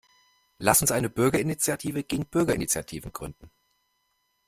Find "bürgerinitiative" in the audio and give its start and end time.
1.11-2.03